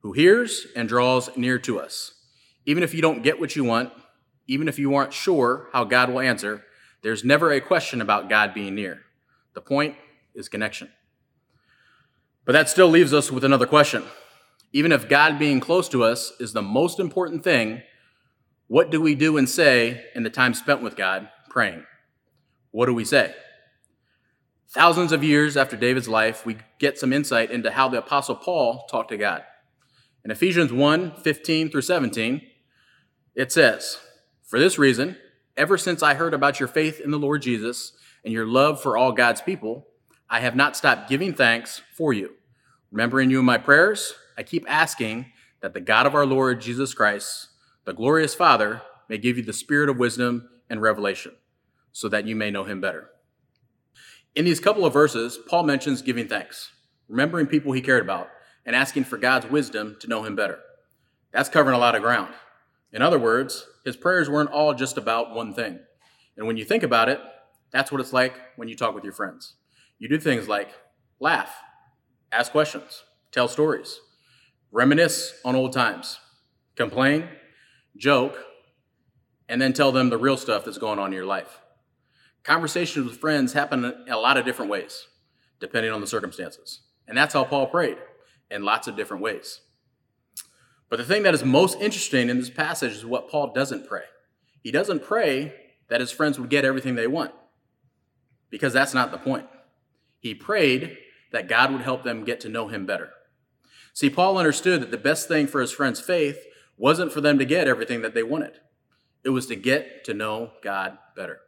who 0.01 0.13
hears 0.13 0.67
and 0.75 0.89
draws 0.89 1.37
near 1.37 1.59
to 1.59 1.79
us. 1.79 2.15
Even 2.65 2.83
if 2.83 2.95
you 2.95 3.03
don't 3.03 3.23
get 3.23 3.39
what 3.39 3.55
you 3.55 3.65
want, 3.65 3.93
even 4.47 4.67
if 4.67 4.79
you 4.79 4.95
aren't 4.95 5.13
sure 5.13 5.69
how 5.73 5.85
God 5.85 6.11
will 6.11 6.21
answer, 6.21 6.65
there's 7.03 7.25
never 7.25 7.53
a 7.53 7.61
question 7.61 8.01
about 8.01 8.29
God 8.29 8.55
being 8.55 8.75
near. 8.75 9.03
The 9.55 9.61
point 9.61 9.97
is 10.35 10.49
connection. 10.49 10.91
But 12.45 12.53
that 12.53 12.69
still 12.69 12.89
leaves 12.89 13.13
us 13.13 13.31
with 13.31 13.45
another 13.45 13.67
question. 13.67 14.05
Even 14.73 14.93
if 14.93 15.09
God 15.09 15.39
being 15.39 15.61
close 15.61 15.89
to 15.91 16.05
us 16.05 16.33
is 16.41 16.53
the 16.53 16.63
most 16.63 17.01
important 17.01 17.43
thing, 17.43 17.83
what 18.69 18.91
do 18.91 19.01
we 19.01 19.15
do 19.15 19.37
and 19.37 19.49
say 19.49 20.05
in 20.15 20.23
the 20.23 20.31
time 20.31 20.55
spent 20.55 20.83
with 20.83 20.97
God 20.97 21.29
praying? 21.49 21.85
What 22.71 22.87
do 22.87 22.95
we 22.95 23.05
say? 23.05 23.35
Thousands 24.69 25.11
of 25.11 25.25
years 25.25 25.57
after 25.57 25.77
David's 25.77 26.09
life, 26.09 26.47
we 26.47 26.59
get 26.79 26.97
some 26.97 27.13
insight 27.13 27.51
into 27.51 27.73
how 27.73 27.89
the 27.89 27.99
Apostle 27.99 28.37
Paul 28.37 28.87
talked 28.89 29.11
to 29.11 29.17
God. 29.17 29.43
In 30.25 30.31
Ephesians 30.31 30.73
1 30.73 31.17
15 31.23 31.71
through 31.71 31.83
17, 31.83 32.43
it 33.35 33.51
says, 33.51 33.99
For 34.47 34.61
this 34.61 34.79
reason, 34.79 35.17
ever 35.57 35.77
since 35.77 36.03
I 36.03 36.15
heard 36.15 36.35
about 36.35 36.61
your 36.61 36.69
faith 36.69 37.01
in 37.01 37.11
the 37.11 37.19
Lord 37.19 37.43
Jesus 37.43 37.93
and 38.25 38.33
your 38.33 38.47
love 38.47 38.81
for 38.81 38.97
all 38.97 39.13
God's 39.13 39.41
people, 39.41 39.87
I 40.29 40.41
have 40.41 40.57
not 40.57 40.77
stopped 40.77 41.09
giving 41.09 41.35
thanks 41.35 41.83
for 41.97 42.13
you. 42.13 42.33
Remembering 42.91 43.31
you 43.31 43.41
in 43.41 43.45
my 43.45 43.59
prayers, 43.59 44.15
I 44.37 44.43
keep 44.43 44.65
asking 44.69 45.27
that 45.61 45.75
the 45.75 45.81
God 45.81 46.07
of 46.07 46.15
our 46.15 46.27
Lord 46.27 46.61
Jesus 46.61 46.95
Christ, 46.95 47.49
the 47.85 47.93
glorious 47.93 48.35
Father, 48.35 48.83
may 49.09 49.19
give 49.19 49.37
you 49.37 49.43
the 49.43 49.53
spirit 49.53 49.89
of 49.89 49.99
wisdom 49.99 50.49
and 50.69 50.81
revelation, 50.81 51.33
so 51.93 52.09
that 52.09 52.27
you 52.27 52.37
may 52.37 52.51
know 52.51 52.65
him 52.65 52.81
better. 52.81 53.11
In 54.35 54.45
these 54.45 54.61
couple 54.61 54.87
of 54.87 54.93
verses, 54.93 55.39
Paul 55.49 55.65
mentions 55.65 56.03
giving 56.03 56.29
thanks, 56.29 56.71
remembering 57.09 57.47
people 57.47 57.73
he 57.73 57.81
cared 57.81 58.03
about, 58.03 58.29
and 58.65 58.77
asking 58.77 59.05
for 59.05 59.19
God's 59.19 59.47
wisdom 59.47 59.97
to 60.01 60.09
know 60.09 60.23
him 60.23 60.37
better. 60.37 60.61
That's 61.33 61.49
covering 61.49 61.75
a 61.75 61.81
lot 61.81 61.95
of 61.95 62.03
ground. 62.03 62.33
In 62.93 63.03
other 63.03 63.19
words, 63.19 63.67
his 63.85 63.97
prayers 63.97 64.29
weren't 64.29 64.51
all 64.51 64.75
just 64.75 64.97
about 64.97 65.35
one 65.35 65.55
thing. 65.55 65.79
And 66.37 66.47
when 66.47 66.57
you 66.57 66.65
think 66.65 66.83
about 66.83 67.09
it, 67.09 67.21
that's 67.73 67.93
what 67.93 68.01
it's 68.01 68.13
like 68.13 68.35
when 68.57 68.69
you 68.69 68.77
talk 68.77 68.95
with 68.95 69.05
your 69.05 69.13
friends. 69.13 69.55
You 69.99 70.09
do 70.09 70.19
things 70.19 70.49
like 70.49 70.71
laugh, 71.21 71.55
ask 72.33 72.51
questions, 72.51 73.05
tell 73.31 73.49
stories, 73.49 74.01
reminisce 74.73 75.35
on 75.45 75.55
old 75.55 75.73
times, 75.73 76.19
complain, 76.75 77.29
joke, 77.97 78.39
and 79.49 79.61
then 79.61 79.73
tell 79.73 79.93
them 79.93 80.11
the 80.11 80.19
real 80.19 80.37
stuff 80.37 80.65
that's 80.65 80.79
going 80.79 80.99
on 80.99 81.09
in 81.09 81.13
your 81.13 81.27
life. 81.27 81.61
Conversations 82.43 83.07
with 83.07 83.21
friends 83.21 83.53
happen 83.53 83.85
in 83.85 84.13
a 84.13 84.19
lot 84.19 84.37
of 84.37 84.45
different 84.45 84.71
ways, 84.71 85.07
depending 85.61 85.93
on 85.93 86.01
the 86.01 86.07
circumstances. 86.07 86.81
And 87.07 87.17
that's 87.17 87.35
how 87.35 87.45
Paul 87.45 87.67
prayed, 87.67 87.99
in 88.51 88.65
lots 88.65 88.89
of 88.89 88.97
different 88.97 89.23
ways. 89.23 89.61
But 90.91 90.99
the 90.99 91.05
thing 91.05 91.23
that 91.23 91.35
is 91.35 91.45
most 91.45 91.81
interesting 91.81 92.29
in 92.29 92.39
this 92.39 92.51
passage 92.51 92.93
is 92.93 93.07
what 93.07 93.31
Paul 93.31 93.53
doesn't 93.55 93.89
pray. 93.89 94.03
He 94.63 94.71
doesn't 94.71 95.03
pray 95.05 95.55
that 95.89 96.01
his 96.01 96.11
friends 96.11 96.39
would 96.39 96.51
get 96.51 96.65
everything 96.65 96.95
they 96.95 97.07
want, 97.07 97.33
because 98.51 98.75
that's 98.75 98.93
not 98.93 99.11
the 99.11 99.19
point. 99.19 99.47
He 100.19 100.35
prayed 100.35 100.99
that 101.33 101.49
God 101.49 101.73
would 101.73 101.83
help 101.83 102.05
them 102.05 102.25
get 102.25 102.41
to 102.41 102.49
know 102.49 102.69
him 102.69 102.85
better. 102.85 103.11
See, 103.95 104.11
Paul 104.11 104.37
understood 104.37 104.83
that 104.83 104.91
the 104.91 104.99
best 104.99 105.29
thing 105.29 105.47
for 105.47 105.61
his 105.61 105.73
friends' 105.73 106.01
faith 106.01 106.45
wasn't 106.77 107.13
for 107.13 107.21
them 107.21 107.39
to 107.39 107.45
get 107.45 107.67
everything 107.67 108.03
that 108.03 108.15
they 108.15 108.23
wanted, 108.23 108.53
it 109.25 109.31
was 109.31 109.47
to 109.47 109.57
get 109.57 110.05
to 110.05 110.15
know 110.15 110.51
God 110.63 110.99
better 111.17 111.41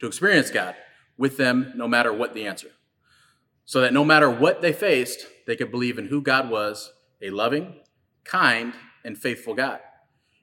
to 0.00 0.06
experience 0.06 0.50
God 0.50 0.74
with 1.16 1.36
them 1.36 1.72
no 1.74 1.88
matter 1.88 2.12
what 2.12 2.34
the 2.34 2.46
answer. 2.46 2.68
So 3.64 3.80
that 3.80 3.92
no 3.92 4.04
matter 4.04 4.30
what 4.30 4.62
they 4.62 4.72
faced, 4.72 5.26
they 5.46 5.56
could 5.56 5.70
believe 5.70 5.98
in 5.98 6.08
who 6.08 6.22
God 6.22 6.50
was 6.50 6.92
a 7.20 7.30
loving, 7.30 7.80
kind, 8.26 8.74
and 9.04 9.16
faithful 9.16 9.54
God, 9.54 9.80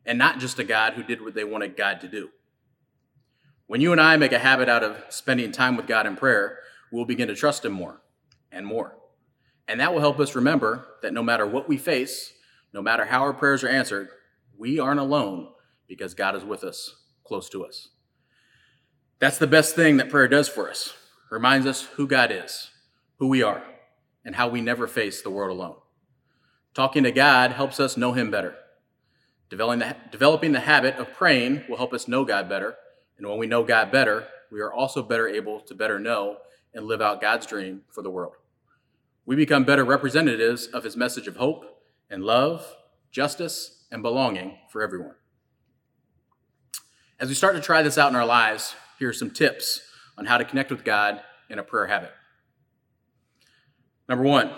and 0.05 0.17
not 0.17 0.39
just 0.39 0.57
a 0.57 0.63
God 0.63 0.93
who 0.93 1.03
did 1.03 1.21
what 1.21 1.35
they 1.35 1.43
wanted 1.43 1.75
God 1.75 1.99
to 2.01 2.07
do. 2.07 2.29
When 3.67 3.81
you 3.81 3.91
and 3.91 3.99
I 3.99 4.17
make 4.17 4.31
a 4.31 4.39
habit 4.39 4.69
out 4.69 4.83
of 4.83 4.97
spending 5.09 5.51
time 5.51 5.75
with 5.75 5.87
God 5.87 6.05
in 6.05 6.15
prayer, 6.15 6.59
we'll 6.91 7.05
begin 7.05 7.27
to 7.27 7.35
trust 7.35 7.65
Him 7.65 7.73
more 7.73 8.01
and 8.51 8.65
more. 8.65 8.97
And 9.67 9.79
that 9.79 9.93
will 9.93 10.01
help 10.01 10.19
us 10.19 10.35
remember 10.35 10.87
that 11.01 11.13
no 11.13 11.23
matter 11.23 11.45
what 11.45 11.67
we 11.67 11.77
face, 11.77 12.33
no 12.73 12.81
matter 12.81 13.05
how 13.05 13.21
our 13.21 13.33
prayers 13.33 13.63
are 13.63 13.69
answered, 13.69 14.09
we 14.57 14.79
aren't 14.79 14.99
alone 14.99 15.49
because 15.87 16.13
God 16.13 16.35
is 16.35 16.43
with 16.43 16.63
us, 16.63 16.95
close 17.23 17.49
to 17.49 17.65
us. 17.65 17.89
That's 19.19 19.37
the 19.37 19.47
best 19.47 19.75
thing 19.75 19.97
that 19.97 20.09
prayer 20.09 20.27
does 20.27 20.49
for 20.49 20.69
us. 20.69 20.93
Reminds 21.31 21.65
us 21.65 21.83
who 21.95 22.07
God 22.07 22.31
is, 22.31 22.69
who 23.17 23.27
we 23.27 23.41
are, 23.41 23.63
and 24.25 24.35
how 24.35 24.47
we 24.47 24.61
never 24.61 24.87
face 24.87 25.21
the 25.21 25.29
world 25.29 25.57
alone. 25.57 25.77
Talking 26.73 27.03
to 27.03 27.11
God 27.11 27.51
helps 27.51 27.79
us 27.79 27.97
know 27.97 28.13
Him 28.13 28.31
better. 28.31 28.55
Developing 29.49 29.79
the, 29.79 29.95
developing 30.11 30.51
the 30.51 30.59
habit 30.61 30.95
of 30.95 31.13
praying 31.13 31.63
will 31.69 31.77
help 31.77 31.93
us 31.93 32.07
know 32.07 32.25
God 32.25 32.49
better. 32.49 32.75
And 33.17 33.27
when 33.27 33.37
we 33.37 33.45
know 33.45 33.63
God 33.63 33.91
better, 33.91 34.27
we 34.51 34.59
are 34.61 34.73
also 34.73 35.03
better 35.03 35.27
able 35.27 35.59
to 35.61 35.75
better 35.75 35.99
know 35.99 36.37
and 36.73 36.85
live 36.85 37.01
out 37.01 37.21
God's 37.21 37.45
dream 37.45 37.83
for 37.91 38.01
the 38.01 38.09
world. 38.09 38.33
We 39.25 39.35
become 39.35 39.63
better 39.63 39.85
representatives 39.85 40.67
of 40.67 40.83
His 40.83 40.97
message 40.97 41.27
of 41.27 41.37
hope 41.37 41.65
and 42.09 42.23
love, 42.23 42.75
justice, 43.11 43.85
and 43.91 44.01
belonging 44.01 44.57
for 44.69 44.81
everyone. 44.81 45.15
As 47.19 47.29
we 47.29 47.35
start 47.35 47.55
to 47.55 47.61
try 47.61 47.83
this 47.83 47.97
out 47.97 48.09
in 48.09 48.15
our 48.15 48.25
lives, 48.25 48.75
here 48.97 49.09
are 49.09 49.13
some 49.13 49.29
tips 49.29 49.81
on 50.17 50.25
how 50.25 50.37
to 50.37 50.45
connect 50.45 50.71
with 50.71 50.83
God 50.83 51.21
in 51.49 51.59
a 51.59 51.63
prayer 51.63 51.87
habit. 51.87 52.11
Number 54.09 54.23
one, 54.23 54.51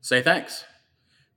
say 0.00 0.22
thanks. 0.22 0.64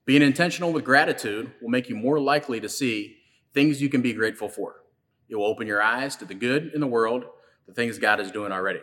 Being 0.06 0.22
intentional 0.22 0.74
with 0.74 0.84
gratitude 0.84 1.52
will 1.62 1.70
make 1.70 1.90
you 1.90 1.96
more 1.96 2.20
likely 2.20 2.60
to 2.60 2.70
see 2.70 3.18
things 3.54 3.82
you 3.82 3.90
can 3.90 4.02
be 4.02 4.14
grateful 4.14 4.50
for. 4.50 4.82
It 5.30 5.36
will 5.36 5.46
open 5.46 5.68
your 5.68 5.82
eyes 5.82 6.16
to 6.18 6.26
the 6.26 6.34
good 6.34 6.72
in 6.74 6.82
the 6.82 6.88
world, 6.88 7.26
the 7.68 7.74
things 7.74 7.98
God 7.98 8.20
is 8.20 8.32
doing 8.32 8.52
already. 8.52 8.82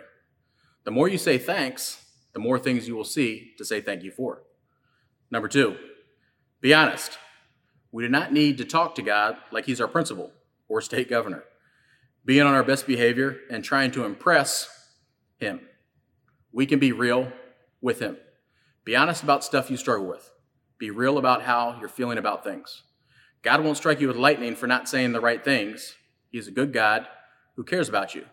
The 0.84 0.90
more 0.90 1.08
you 1.08 1.18
say 1.18 1.36
thanks, 1.36 2.04
the 2.32 2.40
more 2.40 2.58
things 2.58 2.88
you 2.88 2.96
will 2.96 3.04
see 3.04 3.52
to 3.58 3.64
say 3.64 3.80
thank 3.80 4.02
you 4.02 4.10
for. 4.10 4.42
Number 5.30 5.48
two, 5.48 5.76
be 6.60 6.72
honest. 6.72 7.18
We 7.92 8.02
do 8.02 8.08
not 8.08 8.32
need 8.32 8.58
to 8.58 8.64
talk 8.64 8.94
to 8.94 9.02
God 9.02 9.36
like 9.50 9.66
He's 9.66 9.80
our 9.80 9.88
principal 9.88 10.32
or 10.68 10.80
state 10.80 11.10
governor 11.10 11.44
being 12.24 12.42
on 12.42 12.54
our 12.54 12.64
best 12.64 12.86
behavior, 12.86 13.38
and 13.50 13.64
trying 13.64 13.90
to 13.92 14.04
impress 14.04 14.68
Him. 15.38 15.60
We 16.52 16.66
can 16.66 16.78
be 16.78 16.92
real 16.92 17.32
with 17.80 18.00
Him. 18.00 18.18
Be 18.84 18.96
honest 18.96 19.22
about 19.22 19.44
stuff 19.44 19.70
you 19.70 19.76
struggle 19.76 20.06
with. 20.06 20.30
Be 20.80 20.90
real 20.90 21.18
about 21.18 21.42
how 21.42 21.76
you're 21.78 21.90
feeling 21.90 22.16
about 22.16 22.42
things. 22.42 22.84
God 23.42 23.62
won't 23.62 23.76
strike 23.76 24.00
you 24.00 24.08
with 24.08 24.16
lightning 24.16 24.56
for 24.56 24.66
not 24.66 24.88
saying 24.88 25.12
the 25.12 25.20
right 25.20 25.44
things. 25.44 25.94
He's 26.30 26.48
a 26.48 26.52
good 26.52 26.72
God 26.72 27.06
who 27.56 27.64
cares 27.64 27.90
about 27.90 28.14
you 28.14 28.24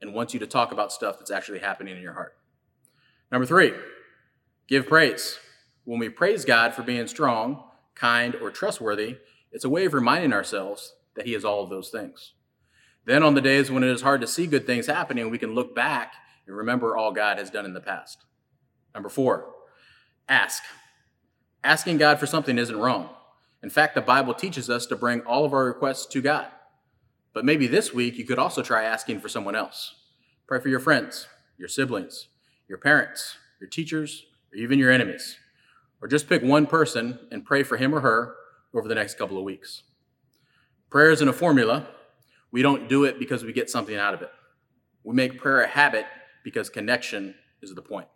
and 0.00 0.14
wants 0.14 0.32
you 0.32 0.40
to 0.40 0.46
talk 0.46 0.72
about 0.72 0.92
stuff 0.92 1.18
that's 1.18 1.30
actually 1.30 1.58
happening 1.58 1.94
in 1.94 2.02
your 2.02 2.14
heart. 2.14 2.38
Number 3.30 3.44
three, 3.44 3.74
give 4.66 4.86
praise. 4.88 5.38
When 5.84 5.98
we 5.98 6.08
praise 6.08 6.46
God 6.46 6.72
for 6.72 6.82
being 6.82 7.06
strong, 7.06 7.64
kind, 7.94 8.34
or 8.34 8.50
trustworthy, 8.50 9.18
it's 9.52 9.64
a 9.64 9.70
way 9.70 9.84
of 9.84 9.92
reminding 9.92 10.32
ourselves 10.32 10.94
that 11.16 11.26
He 11.26 11.34
is 11.34 11.44
all 11.44 11.62
of 11.62 11.68
those 11.68 11.90
things. 11.90 12.32
Then, 13.04 13.22
on 13.22 13.34
the 13.34 13.42
days 13.42 13.70
when 13.70 13.84
it 13.84 13.90
is 13.90 14.02
hard 14.02 14.22
to 14.22 14.26
see 14.26 14.46
good 14.46 14.66
things 14.66 14.86
happening, 14.86 15.28
we 15.28 15.38
can 15.38 15.54
look 15.54 15.74
back 15.74 16.14
and 16.46 16.56
remember 16.56 16.96
all 16.96 17.12
God 17.12 17.36
has 17.36 17.50
done 17.50 17.66
in 17.66 17.74
the 17.74 17.80
past. 17.80 18.24
Number 18.94 19.10
four, 19.10 19.52
ask. 20.28 20.62
Asking 21.62 21.98
God 21.98 22.18
for 22.18 22.26
something 22.26 22.58
isn't 22.58 22.76
wrong. 22.76 23.10
In 23.62 23.70
fact, 23.70 23.94
the 23.94 24.00
Bible 24.00 24.32
teaches 24.32 24.70
us 24.70 24.86
to 24.86 24.96
bring 24.96 25.20
all 25.22 25.44
of 25.44 25.52
our 25.52 25.64
requests 25.64 26.06
to 26.06 26.22
God. 26.22 26.46
But 27.32 27.44
maybe 27.44 27.66
this 27.66 27.92
week 27.92 28.16
you 28.16 28.24
could 28.24 28.38
also 28.38 28.62
try 28.62 28.84
asking 28.84 29.20
for 29.20 29.28
someone 29.28 29.54
else. 29.54 29.94
Pray 30.46 30.60
for 30.60 30.68
your 30.68 30.80
friends, 30.80 31.28
your 31.58 31.68
siblings, 31.68 32.28
your 32.68 32.78
parents, 32.78 33.36
your 33.60 33.68
teachers, 33.68 34.24
or 34.52 34.56
even 34.56 34.78
your 34.78 34.90
enemies. 34.90 35.36
Or 36.00 36.08
just 36.08 36.28
pick 36.28 36.42
one 36.42 36.66
person 36.66 37.18
and 37.30 37.44
pray 37.44 37.62
for 37.62 37.76
him 37.76 37.94
or 37.94 38.00
her 38.00 38.34
over 38.74 38.88
the 38.88 38.94
next 38.94 39.18
couple 39.18 39.36
of 39.36 39.44
weeks. 39.44 39.82
Prayer 40.88 41.10
isn't 41.10 41.28
a 41.28 41.32
formula, 41.32 41.86
we 42.50 42.62
don't 42.62 42.88
do 42.88 43.04
it 43.04 43.18
because 43.18 43.44
we 43.44 43.52
get 43.52 43.70
something 43.70 43.96
out 43.96 44.14
of 44.14 44.22
it. 44.22 44.30
We 45.04 45.14
make 45.14 45.38
prayer 45.38 45.60
a 45.60 45.68
habit 45.68 46.06
because 46.42 46.68
connection 46.68 47.34
is 47.62 47.74
the 47.74 47.82
point. 47.82 48.08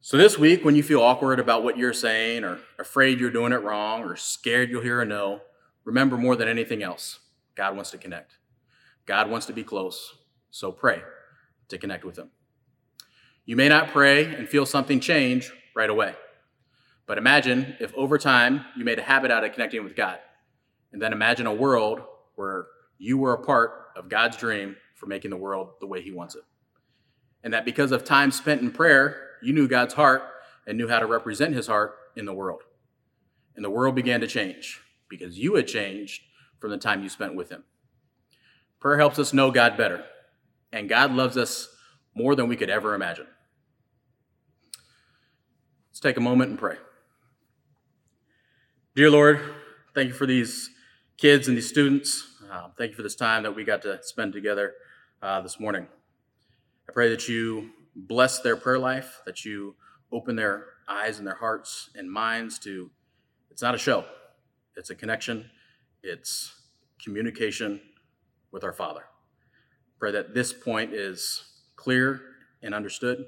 So, 0.00 0.16
this 0.16 0.38
week, 0.38 0.64
when 0.64 0.76
you 0.76 0.82
feel 0.82 1.02
awkward 1.02 1.40
about 1.40 1.64
what 1.64 1.76
you're 1.76 1.92
saying, 1.92 2.44
or 2.44 2.60
afraid 2.78 3.18
you're 3.18 3.30
doing 3.30 3.52
it 3.52 3.62
wrong, 3.62 4.04
or 4.04 4.14
scared 4.14 4.70
you'll 4.70 4.82
hear 4.82 5.00
a 5.00 5.04
no, 5.04 5.40
remember 5.84 6.16
more 6.16 6.36
than 6.36 6.48
anything 6.48 6.82
else 6.82 7.18
God 7.56 7.74
wants 7.74 7.90
to 7.90 7.98
connect. 7.98 8.38
God 9.06 9.30
wants 9.30 9.46
to 9.46 9.52
be 9.52 9.64
close. 9.64 10.14
So, 10.50 10.70
pray 10.70 11.02
to 11.68 11.78
connect 11.78 12.04
with 12.04 12.16
Him. 12.16 12.30
You 13.46 13.56
may 13.56 13.68
not 13.68 13.88
pray 13.88 14.24
and 14.24 14.48
feel 14.48 14.66
something 14.66 15.00
change 15.00 15.52
right 15.74 15.90
away. 15.90 16.14
But 17.06 17.18
imagine 17.18 17.76
if 17.80 17.94
over 17.94 18.18
time 18.18 18.64
you 18.76 18.84
made 18.84 18.98
a 18.98 19.02
habit 19.02 19.30
out 19.30 19.44
of 19.44 19.52
connecting 19.52 19.84
with 19.84 19.94
God. 19.94 20.18
And 20.92 21.00
then 21.00 21.12
imagine 21.12 21.46
a 21.46 21.54
world 21.54 22.00
where 22.34 22.66
you 22.98 23.18
were 23.18 23.34
a 23.34 23.44
part 23.44 23.88
of 23.96 24.08
God's 24.08 24.36
dream 24.36 24.76
for 24.94 25.06
making 25.06 25.30
the 25.30 25.36
world 25.36 25.70
the 25.80 25.86
way 25.86 26.02
He 26.02 26.10
wants 26.10 26.34
it. 26.34 26.42
And 27.42 27.52
that 27.52 27.64
because 27.64 27.92
of 27.92 28.04
time 28.04 28.30
spent 28.30 28.60
in 28.60 28.70
prayer, 28.70 29.28
you 29.42 29.52
knew 29.52 29.68
God's 29.68 29.94
heart 29.94 30.22
and 30.66 30.76
knew 30.76 30.88
how 30.88 30.98
to 30.98 31.06
represent 31.06 31.54
His 31.54 31.66
heart 31.66 31.96
in 32.16 32.24
the 32.24 32.32
world. 32.32 32.62
And 33.54 33.64
the 33.64 33.70
world 33.70 33.94
began 33.94 34.20
to 34.20 34.26
change 34.26 34.80
because 35.08 35.38
you 35.38 35.54
had 35.54 35.66
changed 35.66 36.22
from 36.58 36.70
the 36.70 36.78
time 36.78 37.02
you 37.02 37.08
spent 37.08 37.34
with 37.34 37.50
Him. 37.50 37.64
Prayer 38.80 38.98
helps 38.98 39.18
us 39.18 39.32
know 39.32 39.50
God 39.50 39.76
better, 39.76 40.04
and 40.72 40.88
God 40.88 41.12
loves 41.12 41.36
us 41.36 41.68
more 42.14 42.34
than 42.34 42.48
we 42.48 42.56
could 42.56 42.70
ever 42.70 42.94
imagine. 42.94 43.26
Let's 45.90 46.00
take 46.00 46.16
a 46.16 46.20
moment 46.20 46.50
and 46.50 46.58
pray. 46.58 46.76
Dear 48.94 49.10
Lord, 49.10 49.40
thank 49.94 50.08
you 50.08 50.14
for 50.14 50.26
these 50.26 50.70
kids 51.16 51.48
and 51.48 51.56
these 51.56 51.68
students. 51.68 52.26
Uh, 52.50 52.68
thank 52.76 52.90
you 52.90 52.96
for 52.96 53.02
this 53.02 53.16
time 53.16 53.42
that 53.42 53.54
we 53.54 53.64
got 53.64 53.82
to 53.82 53.98
spend 54.02 54.32
together 54.32 54.74
uh, 55.22 55.40
this 55.40 55.58
morning. 55.58 55.86
I 56.88 56.92
pray 56.92 57.10
that 57.10 57.28
you 57.28 57.70
bless 57.94 58.40
their 58.40 58.56
prayer 58.56 58.78
life, 58.78 59.20
that 59.26 59.44
you 59.44 59.74
open 60.12 60.36
their 60.36 60.66
eyes 60.88 61.18
and 61.18 61.26
their 61.26 61.36
hearts 61.36 61.90
and 61.94 62.10
minds 62.10 62.58
to 62.60 62.90
it's 63.50 63.62
not 63.62 63.74
a 63.74 63.78
show, 63.78 64.04
it's 64.76 64.90
a 64.90 64.94
connection, 64.94 65.50
it's 66.02 66.54
communication 67.02 67.80
with 68.52 68.64
our 68.64 68.72
Father. 68.72 69.04
Pray 69.98 70.12
that 70.12 70.34
this 70.34 70.52
point 70.52 70.92
is 70.92 71.44
clear 71.74 72.20
and 72.62 72.74
understood, 72.74 73.24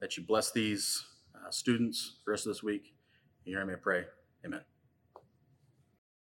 that 0.00 0.16
you 0.16 0.22
bless 0.22 0.52
these 0.52 1.04
uh, 1.34 1.50
students 1.50 2.18
the 2.24 2.30
rest 2.30 2.46
of 2.46 2.50
this 2.50 2.62
week. 2.62 2.94
In 3.44 3.52
your 3.52 3.64
name 3.64 3.74
I 3.74 3.78
pray. 3.78 4.04
Amen. 4.44 4.60